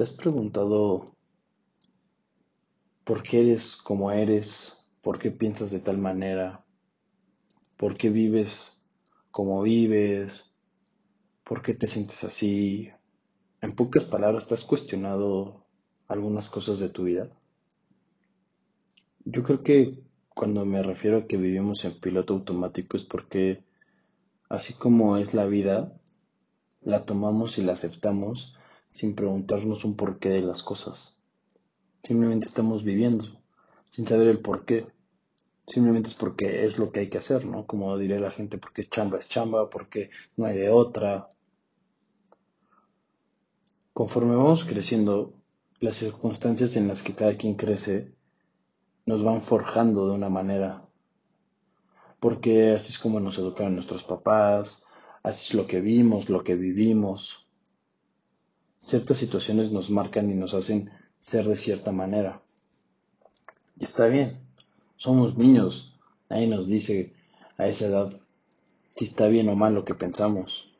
¿Te 0.00 0.04
has 0.04 0.12
preguntado 0.12 1.14
por 3.04 3.22
qué 3.22 3.42
eres 3.42 3.76
como 3.76 4.10
eres? 4.10 4.90
¿Por 5.02 5.18
qué 5.18 5.30
piensas 5.30 5.70
de 5.70 5.80
tal 5.80 5.98
manera? 5.98 6.64
¿Por 7.76 7.98
qué 7.98 8.08
vives 8.08 8.88
como 9.30 9.60
vives? 9.60 10.54
¿Por 11.44 11.60
qué 11.60 11.74
te 11.74 11.86
sientes 11.86 12.24
así? 12.24 12.88
En 13.60 13.74
pocas 13.74 14.04
palabras, 14.04 14.48
¿te 14.48 14.54
has 14.54 14.64
cuestionado 14.64 15.66
algunas 16.08 16.48
cosas 16.48 16.78
de 16.78 16.88
tu 16.88 17.04
vida? 17.04 17.28
Yo 19.26 19.42
creo 19.42 19.62
que 19.62 20.02
cuando 20.30 20.64
me 20.64 20.82
refiero 20.82 21.18
a 21.18 21.26
que 21.26 21.36
vivimos 21.36 21.84
en 21.84 22.00
piloto 22.00 22.32
automático 22.32 22.96
es 22.96 23.04
porque 23.04 23.64
así 24.48 24.72
como 24.72 25.18
es 25.18 25.34
la 25.34 25.44
vida, 25.44 25.92
la 26.80 27.04
tomamos 27.04 27.58
y 27.58 27.62
la 27.64 27.74
aceptamos 27.74 28.56
sin 28.92 29.14
preguntarnos 29.14 29.84
un 29.84 29.96
porqué 29.96 30.30
de 30.30 30.42
las 30.42 30.62
cosas. 30.62 31.20
Simplemente 32.02 32.46
estamos 32.46 32.82
viviendo, 32.82 33.26
sin 33.90 34.06
saber 34.06 34.28
el 34.28 34.40
porqué. 34.40 34.86
Simplemente 35.66 36.08
es 36.08 36.14
porque 36.14 36.64
es 36.64 36.78
lo 36.78 36.90
que 36.90 37.00
hay 37.00 37.08
que 37.08 37.18
hacer, 37.18 37.44
¿no? 37.44 37.66
Como 37.66 37.96
diría 37.96 38.18
la 38.18 38.30
gente, 38.30 38.58
porque 38.58 38.88
chamba 38.88 39.18
es 39.18 39.28
chamba, 39.28 39.70
porque 39.70 40.10
no 40.36 40.46
hay 40.46 40.56
de 40.58 40.70
otra. 40.70 41.30
Conforme 43.92 44.34
vamos 44.34 44.64
creciendo, 44.64 45.34
las 45.78 45.96
circunstancias 45.96 46.76
en 46.76 46.88
las 46.88 47.02
que 47.02 47.14
cada 47.14 47.36
quien 47.36 47.54
crece 47.54 48.14
nos 49.06 49.22
van 49.22 49.42
forjando 49.42 50.08
de 50.08 50.14
una 50.14 50.28
manera. 50.28 50.86
Porque 52.18 52.72
así 52.72 52.92
es 52.92 52.98
como 52.98 53.20
nos 53.20 53.38
educaron 53.38 53.74
nuestros 53.74 54.04
papás, 54.04 54.86
así 55.22 55.48
es 55.48 55.54
lo 55.54 55.66
que 55.66 55.80
vimos, 55.80 56.28
lo 56.28 56.44
que 56.44 56.54
vivimos 56.54 57.49
ciertas 58.82 59.18
situaciones 59.18 59.72
nos 59.72 59.90
marcan 59.90 60.30
y 60.30 60.34
nos 60.34 60.54
hacen 60.54 60.90
ser 61.20 61.46
de 61.46 61.56
cierta 61.56 61.92
manera. 61.92 62.42
Y 63.78 63.84
está 63.84 64.06
bien, 64.06 64.38
somos 64.96 65.36
niños, 65.36 65.94
nadie 66.28 66.46
nos 66.46 66.66
dice 66.66 67.14
a 67.56 67.66
esa 67.66 67.86
edad 67.86 68.20
si 68.96 69.06
está 69.06 69.28
bien 69.28 69.48
o 69.48 69.56
mal 69.56 69.74
lo 69.74 69.84
que 69.84 69.94
pensamos. 69.94 70.72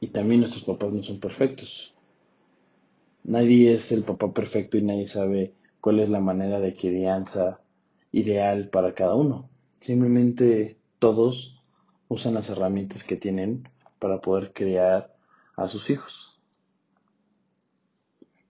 Y 0.00 0.08
también 0.08 0.40
nuestros 0.40 0.64
papás 0.64 0.92
no 0.92 1.02
son 1.02 1.20
perfectos. 1.20 1.94
Nadie 3.22 3.72
es 3.72 3.90
el 3.92 4.02
papá 4.02 4.32
perfecto 4.32 4.76
y 4.76 4.82
nadie 4.82 5.06
sabe 5.06 5.54
cuál 5.80 6.00
es 6.00 6.10
la 6.10 6.20
manera 6.20 6.60
de 6.60 6.74
crianza 6.74 7.60
ideal 8.12 8.68
para 8.68 8.94
cada 8.94 9.14
uno. 9.14 9.48
Simplemente 9.80 10.76
todos 10.98 11.62
usan 12.08 12.34
las 12.34 12.50
herramientas 12.50 13.04
que 13.04 13.16
tienen 13.16 13.68
para 13.98 14.20
poder 14.20 14.52
criar 14.52 15.14
a 15.56 15.68
sus 15.68 15.90
hijos. 15.90 16.33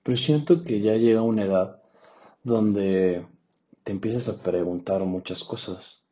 Pero 0.05 0.19
siento 0.19 0.62
que 0.62 0.80
ya 0.80 0.97
llega 0.97 1.22
una 1.22 1.44
edad 1.44 1.83
donde 2.44 3.27
te 3.83 3.91
empiezas 3.91 4.28
a 4.28 4.42
preguntar 4.42 5.00
muchas 5.00 5.42
cosas. 5.42 6.02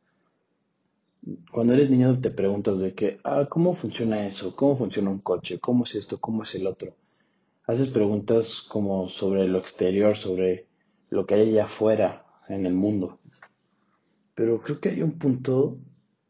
Cuando 1.51 1.73
eres 1.73 1.91
niño 1.91 2.19
te 2.19 2.31
preguntas 2.31 2.79
de 2.79 2.95
que, 2.95 3.19
ah, 3.23 3.47
¿cómo 3.47 3.75
funciona 3.75 4.25
eso? 4.25 4.55
¿Cómo 4.55 4.75
funciona 4.75 5.11
un 5.11 5.19
coche? 5.19 5.59
¿Cómo 5.59 5.83
es 5.83 5.93
esto? 5.93 6.19
¿Cómo 6.19 6.41
es 6.41 6.55
el 6.55 6.65
otro? 6.65 6.95
Haces 7.67 7.89
preguntas 7.89 8.65
como 8.67 9.07
sobre 9.09 9.47
lo 9.47 9.59
exterior, 9.59 10.17
sobre 10.17 10.67
lo 11.11 11.27
que 11.27 11.35
hay 11.35 11.51
allá 11.51 11.65
afuera 11.65 12.25
en 12.49 12.65
el 12.65 12.73
mundo. 12.73 13.19
Pero 14.33 14.61
creo 14.63 14.79
que 14.79 14.89
hay 14.89 15.03
un 15.03 15.19
punto 15.19 15.77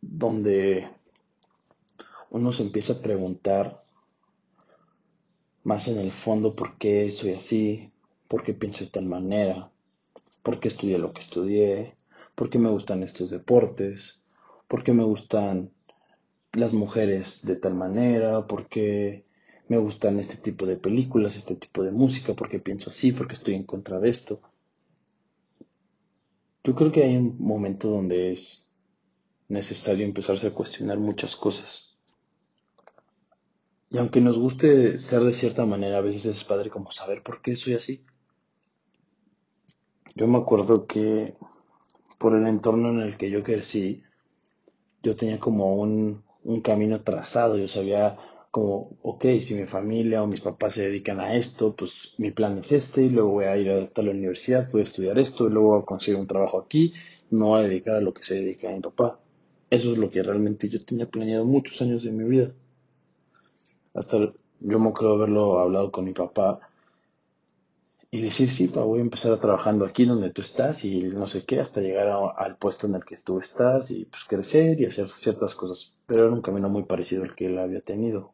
donde 0.02 0.90
uno 2.30 2.52
se 2.52 2.64
empieza 2.64 2.94
a 2.94 3.02
preguntar 3.02 3.83
más 5.64 5.88
en 5.88 6.00
el 6.00 6.12
fondo 6.12 6.56
por 6.56 6.78
qué 6.78 7.10
soy 7.12 7.32
así, 7.32 7.92
por 8.28 8.44
qué 8.44 8.54
pienso 8.54 8.84
de 8.84 8.90
tal 8.90 9.06
manera, 9.06 9.72
por 10.42 10.60
qué 10.60 10.68
estudié 10.68 10.98
lo 10.98 11.14
que 11.14 11.22
estudié, 11.22 11.96
por 12.36 12.50
qué 12.50 12.60
me 12.60 12.70
gustan 12.70 13.04
estos 13.04 13.30
deportes, 13.30 14.22
por 14.68 14.84
qué 14.84 14.94
me 14.94 15.04
gustan 15.04 15.72
las 16.52 16.74
mujeres 16.74 17.46
de 17.46 17.56
tal 17.56 17.76
manera, 17.76 18.46
por 18.48 18.68
qué 18.68 19.26
me 19.68 19.78
gustan 19.78 20.20
este 20.20 20.38
tipo 20.38 20.66
de 20.66 20.78
películas, 20.78 21.36
este 21.36 21.56
tipo 21.56 21.84
de 21.84 21.92
música, 21.92 22.34
por 22.34 22.50
qué 22.50 22.60
pienso 22.60 22.90
así, 22.90 23.12
por 23.12 23.28
qué 23.28 23.34
estoy 23.34 23.56
en 23.56 23.64
contra 23.64 24.00
de 24.00 24.10
esto. 24.10 24.42
Yo 26.64 26.76
creo 26.76 26.92
que 26.92 27.04
hay 27.04 27.18
un 27.18 27.38
momento 27.40 27.90
donde 27.90 28.32
es 28.32 28.78
necesario 29.48 30.06
empezarse 30.06 30.48
a 30.48 30.54
cuestionar 30.54 30.98
muchas 30.98 31.36
cosas. 31.36 31.93
Y 33.94 34.00
aunque 34.00 34.22
nos 34.22 34.40
guste 34.40 34.98
ser 34.98 35.22
de 35.22 35.36
cierta 35.36 35.68
manera, 35.68 36.00
a 36.00 36.02
veces 36.02 36.26
es 36.26 36.44
padre 36.44 36.72
como 36.72 36.92
saber 36.92 37.22
por 37.22 37.44
qué 37.44 37.56
soy 37.56 37.76
así. 37.76 38.04
Yo 40.16 40.28
me 40.28 40.40
acuerdo 40.40 40.88
que 40.88 41.36
por 42.18 42.36
el 42.36 42.48
entorno 42.48 42.90
en 42.90 43.02
el 43.02 43.18
que 43.18 43.30
yo 43.30 43.44
crecí, 43.44 44.02
yo 45.04 45.16
tenía 45.16 45.40
como 45.40 45.76
un, 45.76 46.24
un 46.44 46.62
camino 46.62 47.02
trazado, 47.02 47.56
yo 47.56 47.68
sabía 47.68 48.18
como, 48.50 48.98
ok, 49.04 49.26
si 49.40 49.54
mi 49.54 49.68
familia 49.68 50.24
o 50.24 50.28
mis 50.28 50.42
papás 50.42 50.74
se 50.74 50.82
dedican 50.82 51.20
a 51.20 51.36
esto, 51.36 51.76
pues 51.76 52.16
mi 52.18 52.32
plan 52.32 52.58
es 52.58 52.72
este, 52.72 53.04
y 53.04 53.10
luego 53.10 53.30
voy 53.30 53.46
a 53.46 53.58
ir 53.58 53.70
a 53.70 54.02
la 54.02 54.12
universidad, 54.12 54.72
voy 54.72 54.82
a 54.82 54.86
estudiar 54.86 55.20
esto, 55.20 55.46
y 55.46 55.52
luego 55.52 55.70
voy 55.70 55.82
a 55.84 55.86
conseguir 55.86 56.20
un 56.20 56.26
trabajo 56.26 56.58
aquí, 56.58 56.94
no 57.30 57.50
voy 57.50 57.60
a 57.60 57.68
dedicar 57.68 57.98
a 57.98 58.02
lo 58.02 58.12
que 58.12 58.24
se 58.24 58.34
dedica 58.34 58.70
a 58.70 58.76
mi 58.76 58.80
papá. 58.82 59.20
Eso 59.70 59.92
es 59.92 60.00
lo 60.00 60.10
que 60.10 60.24
realmente 60.24 60.68
yo 60.68 60.84
tenía 60.84 61.08
planeado 61.08 61.46
muchos 61.46 61.80
años 61.84 62.02
de 62.02 62.12
mi 62.12 62.24
vida. 62.24 62.54
Hasta 63.94 64.34
yo 64.60 64.80
me 64.80 64.90
acuerdo 64.90 65.16
haberlo 65.16 65.60
hablado 65.60 65.92
con 65.92 66.06
mi 66.06 66.14
papá 66.14 66.60
y 68.14 68.22
decir, 68.22 68.52
sí, 68.52 68.68
pa, 68.68 68.82
voy 68.82 69.00
a 69.00 69.02
empezar 69.02 69.40
trabajando 69.40 69.86
aquí 69.86 70.06
donde 70.06 70.30
tú 70.30 70.42
estás 70.42 70.86
y 70.86 71.02
no 71.04 71.26
sé 71.26 71.46
qué, 71.46 71.60
hasta 71.60 71.82
llegar 71.82 72.10
al 72.38 72.58
puesto 72.58 72.86
en 72.86 72.96
el 72.96 73.04
que 73.04 73.18
tú 73.18 73.40
estás 73.40 73.90
y 73.90 74.06
pues 74.06 74.26
crecer 74.26 74.80
y 74.80 74.86
hacer 74.86 75.10
ciertas 75.10 75.56
cosas. 75.56 75.96
Pero 76.06 76.26
era 76.26 76.34
un 76.34 76.44
camino 76.44 76.70
muy 76.70 76.84
parecido 76.84 77.24
al 77.24 77.36
que 77.36 77.48
él 77.48 77.58
había 77.58 77.82
tenido. 77.82 78.34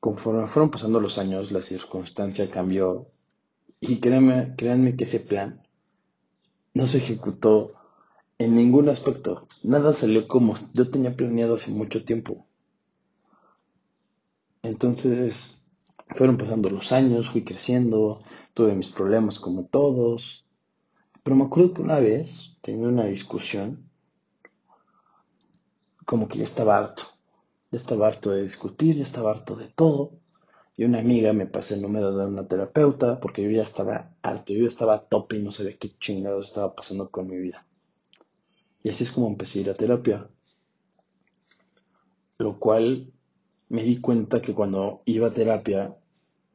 Conforme 0.00 0.48
fueron 0.48 0.70
pasando 0.70 0.98
los 0.98 1.18
años, 1.18 1.52
la 1.52 1.60
circunstancia 1.60 2.50
cambió 2.50 3.06
y 3.80 4.00
créanme, 4.00 4.54
créanme 4.56 4.96
que 4.96 5.04
ese 5.04 5.20
plan 5.20 5.62
no 6.74 6.86
se 6.86 6.98
ejecutó 6.98 7.72
en 8.38 8.56
ningún 8.56 8.88
aspecto. 8.88 9.46
Nada 9.62 9.92
salió 9.92 10.26
como 10.26 10.54
yo 10.74 10.90
tenía 10.90 11.14
planeado 11.16 11.54
hace 11.54 11.70
mucho 11.70 12.04
tiempo. 12.04 12.46
Entonces, 14.70 15.66
fueron 16.14 16.36
pasando 16.36 16.70
los 16.70 16.92
años, 16.92 17.28
fui 17.28 17.42
creciendo, 17.42 18.22
tuve 18.54 18.76
mis 18.76 18.90
problemas 18.90 19.40
como 19.40 19.64
todos. 19.64 20.46
Pero 21.24 21.34
me 21.34 21.44
acuerdo 21.44 21.74
que 21.74 21.82
una 21.82 21.98
vez, 21.98 22.56
teniendo 22.60 22.88
una 22.88 23.06
discusión, 23.06 23.90
como 26.06 26.28
que 26.28 26.38
ya 26.38 26.44
estaba 26.44 26.78
harto. 26.78 27.02
Ya 27.72 27.78
estaba 27.78 28.06
harto 28.06 28.30
de 28.30 28.44
discutir, 28.44 28.94
ya 28.94 29.02
estaba 29.02 29.32
harto 29.32 29.56
de 29.56 29.66
todo. 29.66 30.12
Y 30.76 30.84
una 30.84 31.00
amiga 31.00 31.32
me 31.32 31.46
pasó 31.46 31.74
el 31.74 31.82
número 31.82 32.16
de 32.16 32.26
una 32.26 32.46
terapeuta 32.46 33.18
porque 33.18 33.42
yo 33.42 33.50
ya 33.50 33.64
estaba 33.64 34.14
harto, 34.22 34.52
yo 34.52 34.60
ya 34.60 34.68
estaba 34.68 34.94
a 34.94 35.02
tope 35.02 35.36
y 35.36 35.42
no 35.42 35.50
sabía 35.50 35.76
qué 35.76 35.98
chingados 35.98 36.46
estaba 36.46 36.76
pasando 36.76 37.10
con 37.10 37.28
mi 37.28 37.38
vida. 37.38 37.66
Y 38.84 38.90
así 38.90 39.02
es 39.02 39.10
como 39.10 39.26
empecé 39.26 39.58
a 39.58 39.62
ir 39.62 39.70
a 39.70 39.74
terapia. 39.74 40.28
Lo 42.38 42.60
cual 42.60 43.12
me 43.70 43.84
di 43.84 44.00
cuenta 44.00 44.42
que 44.42 44.52
cuando 44.52 45.00
iba 45.06 45.28
a 45.28 45.32
terapia 45.32 45.94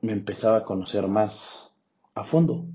me 0.02 0.12
empezaba 0.12 0.58
a 0.58 0.66
conocer 0.66 1.08
más 1.08 1.74
a 2.14 2.24
fondo. 2.24 2.66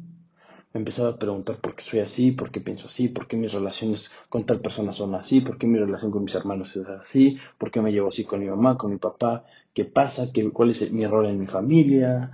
Me 0.73 0.79
empezaba 0.79 1.11
a 1.11 1.19
preguntar 1.19 1.61
por 1.61 1.75
qué 1.75 1.83
soy 1.83 2.01
así, 2.01 2.33
por 2.33 2.51
qué 2.51 2.61
pienso 2.61 2.87
así, 2.87 3.09
por 3.09 3.27
qué 3.27 3.37
mis 3.37 3.53
relaciones 3.53 4.11
con 4.29 4.45
tal 4.47 4.61
persona 4.61 4.93
son 4.93 5.15
así, 5.15 5.43
por 5.43 5.59
qué 5.59 5.67
mi 5.67 5.79
relación 5.79 6.11
con 6.11 6.25
mis 6.25 6.35
hermanos 6.35 6.75
es 6.77 6.89
así, 6.89 7.37
por 7.59 7.71
qué 7.71 7.83
me 7.83 7.93
llevo 7.93 8.09
así 8.09 8.25
con 8.25 8.41
mi 8.41 8.47
mamá, 8.47 8.79
con 8.79 8.91
mi 8.91 8.97
papá, 8.97 9.45
qué 9.75 9.85
pasa, 9.85 10.33
¿Qué, 10.33 10.49
cuál 10.51 10.71
es 10.71 10.91
mi 10.91 11.07
rol 11.07 11.27
en 11.27 11.39
mi 11.39 11.47
familia, 11.47 12.31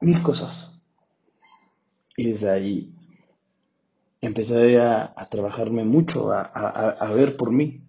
mil 0.00 0.22
cosas. 0.22 0.80
Y 2.16 2.24
desde 2.24 2.50
ahí 2.50 2.94
empecé 4.22 4.80
a, 4.80 5.14
trabajarme 5.30 5.84
mucho, 5.84 6.32
a 6.32 7.10
ver 7.14 7.36
por 7.36 7.50
mí, 7.50 7.83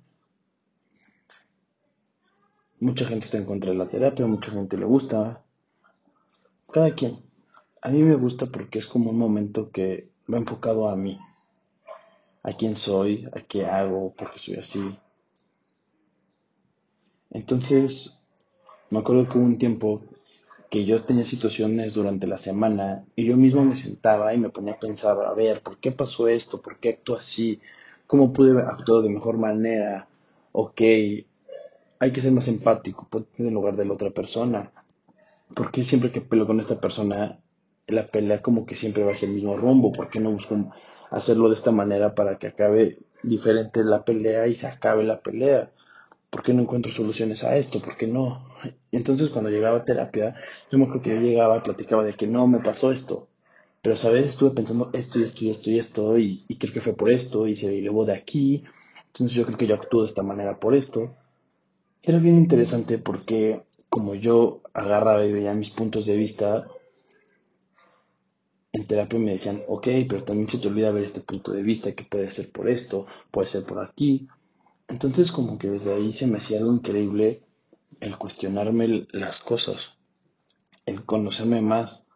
Mucha 2.80 3.06
gente 3.06 3.26
está 3.26 3.38
en 3.38 3.46
contra 3.46 3.72
de 3.72 3.78
la 3.78 3.88
terapia, 3.88 4.26
mucha 4.28 4.52
gente 4.52 4.78
le 4.78 4.86
gusta. 4.86 5.42
Cada 6.72 6.92
quien. 6.94 7.20
A 7.82 7.90
mí 7.90 8.04
me 8.04 8.16
gusta 8.16 8.48
porque 8.48 8.80
es 8.80 8.88
como 8.88 9.12
un 9.12 9.18
momento 9.18 9.72
que 9.72 10.10
va 10.32 10.38
enfocado 10.38 10.90
a 10.90 10.96
mí. 10.96 11.18
A 12.44 12.52
quién 12.52 12.76
soy, 12.76 13.28
a 13.32 13.42
qué 13.42 13.66
hago, 13.66 14.14
por 14.14 14.32
qué 14.32 14.40
soy 14.40 14.56
así. 14.56 15.00
Entonces, 17.32 18.28
me 18.90 19.00
acuerdo 19.00 19.28
que 19.30 19.38
hubo 19.38 19.46
un 19.46 19.58
tiempo 19.58 20.02
que 20.70 20.84
yo 20.84 21.02
tenía 21.04 21.24
situaciones 21.24 21.94
durante 21.94 22.28
la 22.28 22.38
semana 22.38 23.06
y 23.16 23.26
yo 23.26 23.38
mismo 23.38 23.64
me 23.64 23.76
sentaba 23.76 24.34
y 24.34 24.38
me 24.38 24.50
ponía 24.50 24.74
a 24.74 24.80
pensar, 24.80 25.18
a 25.26 25.34
ver, 25.34 25.62
¿por 25.62 25.78
qué 25.78 25.92
pasó 25.92 26.28
esto? 26.28 26.62
¿Por 26.62 26.80
qué 26.80 26.90
actúo 26.90 27.16
así? 27.16 27.62
¿Cómo 28.08 28.34
pude 28.34 28.60
actuar 28.62 29.04
de 29.04 29.10
mejor 29.10 29.38
manera? 29.38 30.08
Ok, 30.52 30.82
hay 32.00 32.12
que 32.12 32.22
ser 32.22 32.32
más 32.32 32.48
empático, 32.48 33.08
ponte 33.10 33.30
en 33.38 33.48
el 33.48 33.54
lugar 33.54 33.76
de 33.76 33.86
la 33.86 33.94
otra 33.94 34.10
persona. 34.10 34.72
¿Por 35.54 35.72
qué 35.72 35.84
siempre 35.84 36.12
que 36.12 36.22
peleo 36.22 36.48
con 36.48 36.60
esta 36.60 36.80
persona, 36.80 37.40
la 37.88 38.08
pelea 38.08 38.42
como 38.42 38.66
que 38.66 38.76
siempre 38.76 39.04
va 39.04 39.12
a 39.12 39.16
ser 39.16 39.30
el 39.30 39.36
mismo 39.36 39.58
rumbo? 39.58 39.92
¿Por 39.92 40.10
qué 40.10 40.20
no 40.20 40.32
busco 40.32 40.74
hacerlo 41.12 41.50
de 41.50 41.56
esta 41.56 41.72
manera 41.72 42.16
para 42.16 42.38
que 42.38 42.48
acabe 42.48 42.98
diferente 43.24 43.84
la 43.84 44.04
pelea 44.04 44.48
y 44.48 44.56
se 44.56 44.68
acabe 44.68 45.04
la 45.04 45.22
pelea? 45.22 45.72
¿Por 46.30 46.44
qué 46.44 46.54
no 46.54 46.64
encuentro 46.64 46.92
soluciones 46.92 47.44
a 47.44 47.56
esto? 47.56 47.80
¿Por 47.80 47.96
qué 47.96 48.08
no? 48.08 48.46
Entonces 48.92 49.30
cuando 49.30 49.50
llegaba 49.50 49.78
a 49.78 49.86
terapia, 49.86 50.36
yo 50.72 50.78
me 50.78 50.86
acuerdo 50.86 51.04
que 51.04 51.16
yo 51.16 51.22
llegaba, 51.22 51.64
platicaba 51.64 52.04
de 52.04 52.14
que 52.14 52.28
no, 52.28 52.48
me 52.48 52.60
pasó 52.60 52.92
esto. 52.92 53.30
Pero, 53.82 53.96
¿sabes? 53.96 54.26
Estuve 54.26 54.52
pensando 54.52 54.90
esto 54.94 55.20
y 55.20 55.24
esto 55.24 55.46
y 55.46 55.50
esto 55.50 55.70
y 55.70 55.80
esto 55.80 56.18
y, 56.18 56.44
y 56.48 56.58
creo 56.58 56.74
que 56.74 56.82
fue 56.82 56.94
por 56.94 57.10
esto 57.10 57.48
y 57.48 57.56
se 57.56 57.78
elevó 57.78 58.04
de 58.04 58.14
aquí. 58.14 58.64
Entonces 59.08 59.38
yo 59.38 59.46
creo 59.46 59.58
que 59.58 59.68
yo 59.68 59.76
actúo 59.76 60.02
de 60.02 60.08
esta 60.08 60.24
manera 60.24 60.60
por 60.60 60.76
esto. 60.76 61.16
Era 62.08 62.20
bien 62.20 62.38
interesante 62.38 63.00
porque 63.00 63.64
como 63.90 64.14
yo 64.14 64.62
agarraba 64.76 65.26
y 65.26 65.34
veía 65.34 65.56
mis 65.56 65.72
puntos 65.72 66.06
de 66.06 66.16
vista, 66.16 66.68
en 68.74 68.86
terapia 68.86 69.18
me 69.18 69.32
decían, 69.32 69.64
ok, 69.68 69.88
pero 70.08 70.24
también 70.24 70.48
se 70.48 70.60
te 70.60 70.68
olvida 70.68 70.92
ver 70.92 71.04
este 71.04 71.22
punto 71.22 71.52
de 71.52 71.64
vista, 71.64 71.94
que 71.94 72.04
puede 72.04 72.30
ser 72.30 72.52
por 72.52 72.70
esto, 72.70 73.08
puede 73.32 73.48
ser 73.48 73.64
por 73.64 73.84
aquí. 73.84 74.28
Entonces 74.88 75.32
como 75.32 75.58
que 75.58 75.68
desde 75.72 75.96
ahí 75.96 76.14
se 76.14 76.28
me 76.28 76.38
hacía 76.38 76.60
algo 76.60 76.74
increíble 76.74 77.42
el 78.02 78.20
cuestionarme 78.20 79.08
las 79.12 79.42
cosas, 79.42 79.94
el 80.86 81.06
conocerme 81.06 81.62
más, 81.62 82.12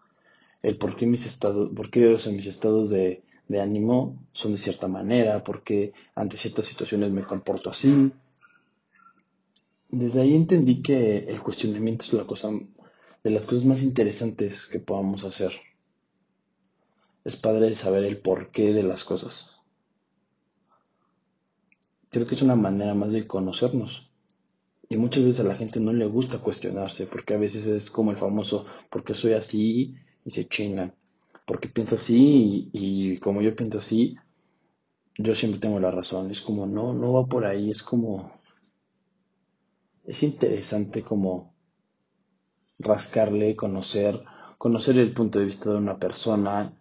el 0.62 0.78
por 0.78 0.98
qué 0.98 1.08
mis 1.08 1.26
estados, 1.26 1.72
por 1.76 1.90
qué, 1.90 2.14
o 2.14 2.32
mis 2.32 2.46
estados 2.46 2.92
de, 2.92 3.24
de 3.48 3.60
ánimo 3.60 4.24
son 4.34 4.52
de 4.52 4.60
cierta 4.60 4.88
manera, 4.88 5.44
por 5.44 5.64
qué 5.64 5.94
ante 6.14 6.38
ciertas 6.38 6.66
situaciones 6.66 7.10
me 7.10 7.24
comporto 7.24 7.72
así, 7.72 8.12
desde 9.90 10.22
ahí 10.22 10.36
entendí 10.36 10.82
que 10.82 11.20
el 11.28 11.42
cuestionamiento 11.42 12.06
es 12.06 12.14
la 12.14 12.26
cosa 12.26 12.50
de 13.24 13.30
las 13.32 13.46
cosas 13.46 13.66
más 13.66 13.82
interesantes 13.82 14.68
que 14.68 14.80
podamos 14.80 15.24
hacer. 15.24 15.52
Es 17.26 17.36
padre 17.36 17.76
saber 17.76 18.04
el 18.04 18.20
porqué 18.20 18.74
de 18.74 18.84
las 18.84 19.04
cosas. 19.04 19.52
Creo 22.12 22.26
que 22.26 22.36
es 22.36 22.42
una 22.42 22.56
manera 22.56 22.94
más 22.94 23.12
de 23.12 23.28
conocernos. 23.28 24.12
Y 24.88 24.98
muchas 24.98 25.24
veces 25.24 25.42
a 25.42 25.48
la 25.48 25.56
gente 25.56 25.80
no 25.80 25.94
le 25.94 26.06
gusta 26.06 26.40
cuestionarse, 26.40 27.06
porque 27.06 27.36
a 27.36 27.38
veces 27.38 27.68
es 27.68 27.92
como 27.92 28.10
el 28.10 28.18
famoso, 28.18 28.66
porque 28.90 29.14
soy 29.14 29.34
así 29.34 29.96
y 30.26 30.32
se 30.32 30.48
chingan. 30.48 30.96
Porque 31.46 31.68
pienso 31.68 31.96
así 31.96 32.70
y, 32.74 33.14
y 33.14 33.18
como 33.18 33.42
yo 33.42 33.56
pienso 33.56 33.80
así, 33.80 34.16
yo 35.18 35.36
siempre 35.36 35.60
tengo 35.60 35.80
la 35.80 35.92
razón. 35.92 36.32
Es 36.32 36.42
como, 36.42 36.66
no, 36.66 36.94
no 36.94 37.14
va 37.14 37.26
por 37.28 37.46
ahí, 37.46 37.70
es 37.70 37.84
como, 37.84 38.39
es 40.10 40.24
interesante 40.24 41.04
como 41.04 41.54
rascarle, 42.80 43.56
conocer, 43.56 44.24
conocer 44.58 44.98
el 44.98 45.14
punto 45.14 45.38
de 45.38 45.46
vista 45.46 45.70
de 45.70 45.78
una 45.78 46.00
persona 46.00 46.74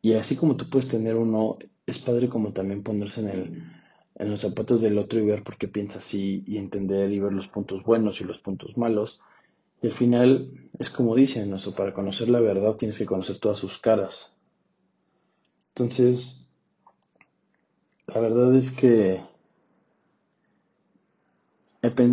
y 0.00 0.12
así 0.12 0.36
como 0.36 0.54
tú 0.54 0.70
puedes 0.70 0.88
tener 0.88 1.16
uno, 1.16 1.58
es 1.86 1.98
padre 1.98 2.28
como 2.28 2.52
también 2.52 2.84
ponerse 2.84 3.22
en 3.22 3.28
el, 3.30 3.72
en 4.14 4.30
los 4.30 4.42
zapatos 4.42 4.80
del 4.80 4.96
otro 4.96 5.18
y 5.18 5.26
ver 5.26 5.42
por 5.42 5.56
qué 5.56 5.66
piensa 5.66 5.98
así 5.98 6.44
y 6.46 6.58
entender 6.58 7.10
y 7.10 7.18
ver 7.18 7.32
los 7.32 7.48
puntos 7.48 7.82
buenos 7.82 8.20
y 8.20 8.24
los 8.24 8.38
puntos 8.38 8.76
malos. 8.76 9.22
Y 9.82 9.88
al 9.88 9.92
final 9.92 10.70
es 10.78 10.90
como 10.90 11.16
dicen, 11.16 11.50
¿no? 11.50 11.56
para 11.76 11.92
conocer 11.92 12.28
la 12.28 12.40
verdad 12.40 12.76
tienes 12.76 12.96
que 12.96 13.06
conocer 13.06 13.38
todas 13.38 13.58
sus 13.58 13.78
caras. 13.78 14.36
Entonces, 15.70 16.48
la 18.06 18.20
verdad 18.20 18.54
es 18.54 18.70
que 18.70 19.20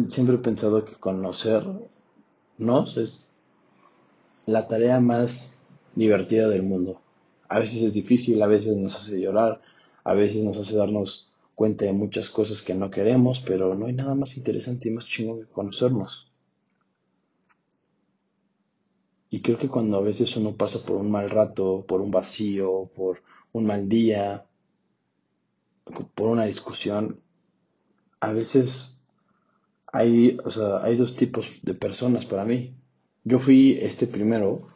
siempre 0.07 0.35
he 0.35 0.39
pensado 0.39 0.85
que 0.85 0.95
conocernos 0.95 1.87
es 2.97 3.31
la 4.45 4.67
tarea 4.67 4.99
más 4.99 5.65
divertida 5.95 6.47
del 6.49 6.63
mundo. 6.63 7.01
A 7.47 7.59
veces 7.59 7.83
es 7.83 7.93
difícil, 7.93 8.41
a 8.41 8.47
veces 8.47 8.75
nos 8.77 8.95
hace 8.95 9.21
llorar, 9.21 9.61
a 10.03 10.13
veces 10.13 10.43
nos 10.43 10.57
hace 10.57 10.75
darnos 10.75 11.31
cuenta 11.55 11.85
de 11.85 11.93
muchas 11.93 12.29
cosas 12.29 12.61
que 12.61 12.75
no 12.75 12.91
queremos, 12.91 13.39
pero 13.39 13.75
no 13.75 13.87
hay 13.87 13.93
nada 13.93 14.13
más 14.13 14.37
interesante 14.37 14.89
y 14.89 14.91
más 14.91 15.05
chingón 15.05 15.41
que 15.41 15.51
conocernos. 15.51 16.31
Y 19.29 19.41
creo 19.41 19.57
que 19.57 19.69
cuando 19.69 19.97
a 19.97 20.01
veces 20.01 20.35
uno 20.37 20.55
pasa 20.55 20.85
por 20.85 20.97
un 20.97 21.11
mal 21.11 21.29
rato, 21.29 21.85
por 21.87 22.01
un 22.01 22.11
vacío, 22.11 22.89
por 22.95 23.21
un 23.51 23.65
mal 23.65 23.89
día, 23.89 24.45
por 26.13 26.29
una 26.29 26.45
discusión, 26.45 27.19
a 28.19 28.31
veces 28.31 28.94
hay, 29.95 30.37
o 30.43 30.51
sea, 30.51 30.83
hay 30.83 30.97
dos 30.97 31.15
tipos 31.15 31.47
de 31.61 31.73
personas 31.73 32.25
para 32.25 32.43
mí. 32.43 32.75
Yo 33.23 33.39
fui 33.39 33.79
este 33.81 34.07
primero, 34.07 34.67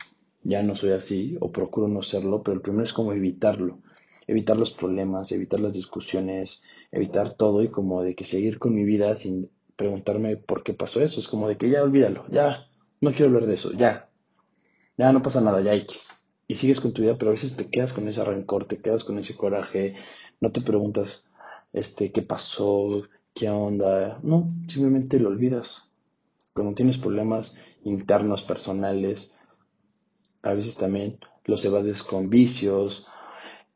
ya 0.44 0.64
no 0.64 0.78
soy 0.78 0.92
así, 0.92 1.38
o 1.42 1.52
procuro 1.52 1.90
no 1.90 2.02
serlo, 2.02 2.42
pero 2.42 2.56
el 2.56 2.62
primero 2.62 2.86
es 2.86 2.94
como 2.94 3.12
evitarlo, 3.12 3.80
evitar 4.28 4.56
los 4.56 4.72
problemas, 4.72 5.34
evitar 5.34 5.60
las 5.60 5.74
discusiones, 5.74 6.64
evitar 6.92 7.34
todo 7.34 7.62
y 7.62 7.68
como 7.68 8.02
de 8.02 8.16
que 8.16 8.24
seguir 8.24 8.60
con 8.60 8.74
mi 8.74 8.86
vida 8.86 9.14
sin 9.18 9.50
preguntarme 9.76 10.38
por 10.38 10.64
qué 10.64 10.74
pasó 10.74 11.02
eso. 11.02 11.20
Es 11.20 11.28
como 11.28 11.50
de 11.50 11.58
que 11.58 11.70
ya 11.70 11.84
olvídalo, 11.84 12.26
ya, 12.32 12.70
no 13.02 13.12
quiero 13.12 13.26
hablar 13.26 13.46
de 13.46 13.56
eso, 13.56 13.74
ya, 13.74 14.10
ya 14.98 15.12
no 15.12 15.22
pasa 15.22 15.42
nada, 15.42 15.62
ya 15.62 15.76
X. 15.76 16.30
Y 16.48 16.56
sigues 16.56 16.80
con 16.80 16.94
tu 16.94 17.02
vida, 17.02 17.18
pero 17.18 17.32
a 17.32 17.34
veces 17.34 17.58
te 17.58 17.70
quedas 17.70 17.92
con 17.92 18.08
ese 18.08 18.24
rencor, 18.24 18.66
te 18.66 18.82
quedas 18.82 19.04
con 19.04 19.20
ese 19.20 19.36
coraje, 19.36 19.96
no 20.40 20.54
te 20.54 20.62
preguntas, 20.62 21.30
este, 21.74 22.14
qué 22.14 22.22
pasó, 22.22 23.04
qué 23.40 23.50
onda, 23.50 24.20
no, 24.22 24.54
simplemente 24.68 25.18
lo 25.18 25.30
olvidas. 25.30 25.94
Cuando 26.54 26.76
tienes 26.76 26.98
problemas 26.98 27.56
internos, 27.86 28.44
personales, 28.44 29.40
a 30.42 30.54
veces 30.54 30.76
también 30.76 31.20
los 31.46 31.64
evades 31.64 32.04
con 32.04 32.30
vicios, 32.30 33.08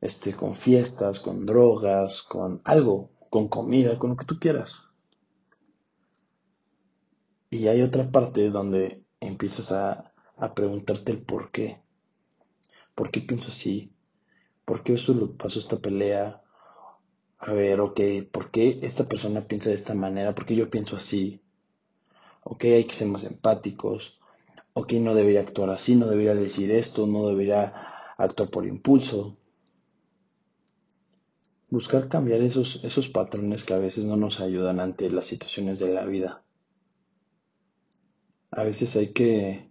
este, 0.01 0.33
con 0.33 0.55
fiestas, 0.55 1.21
con 1.21 1.45
drogas, 1.45 2.23
con 2.23 2.61
algo, 2.65 3.11
con 3.29 3.47
comida, 3.47 3.97
con 3.97 4.09
lo 4.09 4.17
que 4.17 4.25
tú 4.25 4.37
quieras. 4.37 4.81
Y 7.49 7.67
hay 7.67 7.83
otra 7.83 8.11
parte 8.11 8.49
donde 8.49 9.05
empiezas 9.21 9.71
a, 9.71 10.11
a 10.35 10.53
preguntarte 10.53 11.13
el 11.13 11.23
por 11.23 11.51
qué. 11.51 11.81
¿Por 12.95 13.11
qué 13.11 13.21
pienso 13.21 13.47
así? 13.47 13.93
¿Por 14.65 14.83
qué 14.83 14.95
eso 14.95 15.37
pasó 15.37 15.59
esta 15.59 15.77
pelea? 15.77 16.43
A 17.45 17.51
ver, 17.51 17.81
ok, 17.81 17.99
¿por 18.31 18.51
qué 18.51 18.79
esta 18.83 19.03
persona 19.03 19.45
piensa 19.45 19.67
de 19.67 19.75
esta 19.75 19.93
manera? 19.93 20.33
¿Por 20.33 20.45
qué 20.45 20.55
yo 20.55 20.69
pienso 20.69 20.95
así? 20.95 21.41
Ok, 22.45 22.63
hay 22.63 22.85
que 22.85 22.95
ser 22.95 23.09
más 23.09 23.25
empáticos. 23.25 24.21
Ok, 24.73 24.93
no 24.93 25.13
debería 25.13 25.41
actuar 25.41 25.69
así, 25.69 25.95
no 25.97 26.07
debería 26.07 26.35
decir 26.35 26.71
esto, 26.71 27.05
no 27.05 27.27
debería 27.27 27.73
actuar 28.17 28.49
por 28.49 28.65
impulso. 28.65 29.37
Buscar 31.69 32.07
cambiar 32.07 32.39
esos, 32.39 32.81
esos 32.85 33.09
patrones 33.09 33.65
que 33.65 33.73
a 33.73 33.77
veces 33.77 34.05
no 34.05 34.15
nos 34.15 34.39
ayudan 34.39 34.79
ante 34.79 35.09
las 35.09 35.25
situaciones 35.25 35.79
de 35.79 35.93
la 35.93 36.05
vida. 36.05 36.45
A 38.51 38.63
veces 38.63 38.95
hay 38.95 39.11
que 39.11 39.69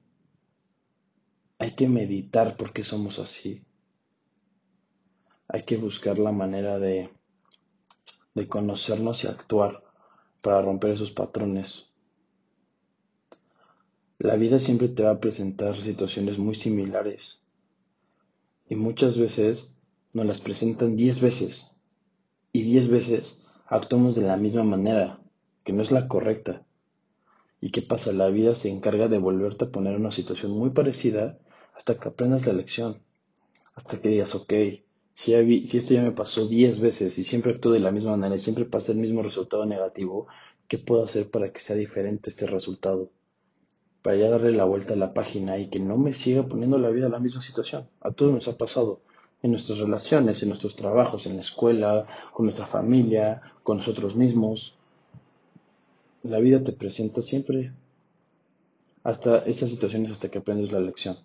hay 1.59 1.71
que 1.71 1.89
meditar 1.89 2.55
por 2.59 2.75
qué 2.75 2.85
somos 2.85 3.19
así. 3.19 3.65
Hay 5.49 5.63
que 5.63 5.79
buscar 5.79 6.19
la 6.19 6.33
manera 6.33 6.79
de, 6.79 7.09
de 8.35 8.49
conocernos 8.49 9.25
y 9.25 9.29
actuar 9.29 9.83
para 10.41 10.63
romper 10.63 10.91
esos 10.91 11.11
patrones. 11.11 11.91
La 14.19 14.37
vida 14.37 14.59
siempre 14.59 14.89
te 14.89 15.03
va 15.03 15.11
a 15.11 15.21
presentar 15.21 15.77
situaciones 15.77 16.39
muy 16.39 16.55
similares 16.55 17.43
y 18.69 18.77
muchas 18.77 19.19
veces 19.19 19.75
nos 20.13 20.27
las 20.27 20.41
presentan 20.41 20.97
diez 20.97 21.21
veces 21.21 21.83
y 22.53 22.63
diez 22.63 22.89
veces 22.89 23.47
actuamos 23.67 24.15
de 24.15 24.23
la 24.23 24.37
misma 24.37 24.63
manera, 24.63 25.19
que 25.65 25.73
no 25.73 25.83
es 25.83 25.91
la 25.91 26.07
correcta. 26.07 26.65
¿Y 27.61 27.71
qué 27.71 27.83
pasa? 27.83 28.13
La 28.13 28.29
vida 28.29 28.55
se 28.55 28.71
encarga 28.71 29.09
de 29.09 29.19
volverte 29.19 29.65
a 29.65 29.71
poner 29.71 29.95
en 29.95 30.01
una 30.01 30.11
situación 30.11 30.53
muy 30.53 30.71
parecida 30.71 31.39
hasta 31.75 31.99
que 31.99 32.09
aprendas 32.09 32.47
la 32.47 32.53
lección, 32.53 33.03
hasta 33.75 34.01
que 34.01 34.09
digas, 34.09 34.35
ok, 34.35 34.53
si, 35.15 35.35
esto 35.35 35.95
ya 35.95 36.03
me 36.03 36.13
pasó 36.13 36.47
10 36.47 36.81
veces 36.81 37.19
y 37.19 37.25
siempre 37.25 37.53
actúo 37.53 37.73
de 37.73 37.81
la 37.81 37.91
misma 37.91 38.13
manera 38.13 38.37
y 38.37 38.41
siempre 38.41 38.65
pasa 38.65 38.93
el 38.93 38.99
mismo 38.99 39.23
resultado 39.23 39.67
negativo, 39.67 40.27
¿qué 40.69 40.79
puedo 40.79 41.05
hacer 41.05 41.31
para 41.31 41.53
que 41.53 41.61
sea 41.61 41.77
diferente 41.77 42.31
este 42.31 42.47
resultado? 42.47 43.11
Para 44.03 44.17
ya 44.17 44.31
darle 44.31 44.53
la 44.53 44.65
vuelta 44.65 44.95
a 44.95 44.97
la 44.97 45.15
página 45.15 45.59
y 45.59 45.69
que 45.69 45.79
no 45.81 45.99
me 45.99 46.13
siga 46.13 46.45
poniendo 46.45 46.79
la 46.79 46.91
vida 46.91 47.07
en 47.07 47.13
la 47.13 47.21
misma 47.21 47.41
situación. 47.41 47.89
A 48.01 48.11
todos 48.11 48.33
nos 48.33 48.49
ha 48.49 48.57
pasado 48.57 49.01
en 49.43 49.51
nuestras 49.51 49.79
relaciones, 49.79 50.43
en 50.43 50.49
nuestros 50.49 50.77
trabajos, 50.77 51.27
en 51.27 51.37
la 51.37 51.43
escuela, 51.43 52.07
con 52.33 52.47
nuestra 52.47 52.67
familia, 52.67 53.43
con 53.63 53.79
nosotros 53.79 54.17
mismos. 54.17 54.77
La 56.23 56.39
vida 56.39 56.63
te 56.65 56.73
presenta 56.73 57.23
siempre 57.23 57.73
hasta 59.05 59.39
esas 59.41 59.71
situaciones 59.71 60.13
hasta 60.13 60.31
que 60.31 60.39
aprendes 60.39 60.73
la 60.73 60.81
lección. 60.81 61.17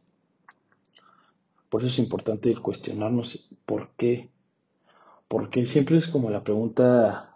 Por 1.69 1.81
eso 1.81 1.89
es 1.89 1.99
importante 1.99 2.55
cuestionarnos 2.55 3.55
por 3.65 3.91
qué. 3.97 4.31
Porque 5.27 5.65
siempre 5.65 5.97
es 5.97 6.07
como 6.07 6.29
la 6.29 6.43
pregunta 6.43 7.35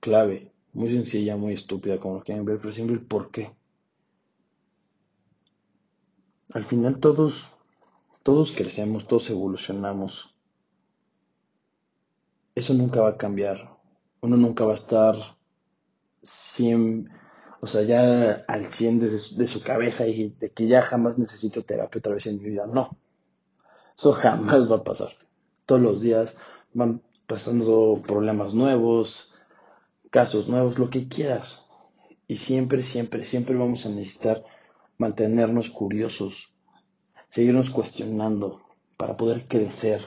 clave, 0.00 0.52
muy 0.72 0.90
sencilla, 0.90 1.36
muy 1.36 1.54
estúpida, 1.54 1.98
como 1.98 2.16
lo 2.16 2.22
quieren 2.22 2.44
ver, 2.44 2.58
pero 2.58 2.72
siempre 2.72 2.96
el 2.96 3.02
por 3.02 3.30
qué. 3.30 3.52
al 6.56 6.64
final 6.64 7.00
todos, 7.00 7.50
todos 8.22 8.52
crecemos, 8.52 9.06
todos 9.06 9.28
evolucionamos. 9.30 10.34
Eso 12.54 12.72
nunca 12.72 13.02
va 13.02 13.10
a 13.10 13.16
cambiar. 13.18 13.76
Uno 14.22 14.36
nunca 14.36 14.64
va 14.64 14.72
a 14.72 14.76
estar 14.76 15.14
100, 16.22 17.10
o 17.60 17.66
sea, 17.66 17.82
ya 17.82 18.44
al 18.48 18.66
100 18.66 19.00
de, 19.00 19.18
su, 19.18 19.36
de 19.36 19.46
su 19.46 19.62
cabeza 19.62 20.06
y 20.06 20.30
de 20.30 20.50
que 20.50 20.66
ya 20.66 20.80
jamás 20.82 21.18
necesito 21.18 21.62
terapia 21.62 21.98
otra 21.98 22.14
vez 22.14 22.26
en 22.26 22.38
mi 22.40 22.48
vida. 22.48 22.66
No, 22.66 22.96
eso 23.96 24.12
jamás 24.12 24.70
va 24.70 24.76
a 24.76 24.84
pasar. 24.84 25.08
Todos 25.64 25.80
los 25.80 26.00
días 26.02 26.38
van 26.74 27.02
pasando 27.26 28.02
problemas 28.06 28.54
nuevos, 28.54 29.38
casos 30.10 30.48
nuevos, 30.48 30.78
lo 30.78 30.90
que 30.90 31.08
quieras. 31.08 31.70
Y 32.28 32.36
siempre, 32.36 32.82
siempre, 32.82 33.24
siempre 33.24 33.56
vamos 33.56 33.86
a 33.86 33.88
necesitar 33.88 34.44
mantenernos 34.98 35.70
curiosos, 35.70 36.52
seguirnos 37.28 37.70
cuestionando 37.70 38.62
para 38.96 39.16
poder 39.16 39.46
crecer, 39.48 40.02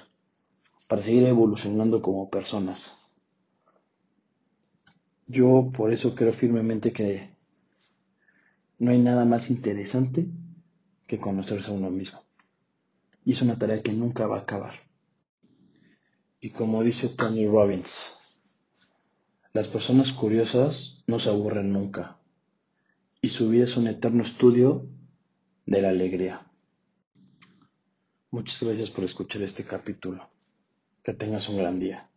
para 0.87 1.01
seguir 1.01 1.25
evolucionando 1.25 2.01
como 2.01 2.29
personas. 2.29 2.97
Yo 5.27 5.71
por 5.75 5.93
eso 5.93 6.15
creo 6.15 6.33
firmemente 6.33 6.91
que 6.91 7.35
no 8.79 8.91
hay 8.91 8.99
nada 8.99 9.25
más 9.25 9.49
interesante 9.49 10.27
que 11.05 11.19
conocerse 11.19 11.71
a 11.71 11.75
uno 11.75 11.89
mismo. 11.89 12.28
Y 13.25 13.33
es 13.33 13.41
una 13.41 13.57
tarea 13.57 13.81
que 13.81 13.93
nunca 13.93 14.27
va 14.27 14.37
a 14.37 14.41
acabar. 14.41 14.73
Y 16.39 16.51
como 16.51 16.83
dice 16.83 17.09
Tony 17.09 17.47
Robbins, 17.47 18.17
las 19.53 19.67
personas 19.67 20.13
curiosas 20.13 21.03
no 21.07 21.19
se 21.19 21.29
aburren 21.29 21.73
nunca. 21.73 22.19
Y 23.21 23.29
su 23.29 23.49
vida 23.49 23.65
es 23.65 23.75
un 23.75 23.87
eterno 23.87 24.23
estudio 24.23 24.87
de 25.65 25.81
la 25.81 25.89
alegría. 25.89 26.47
Muchas 28.31 28.63
gracias 28.63 28.89
por 28.89 29.03
escuchar 29.03 29.41
este 29.41 29.63
capítulo. 29.65 30.29
Que 31.03 31.13
tengas 31.13 31.49
un 31.49 31.57
gran 31.57 31.79
día. 31.79 32.08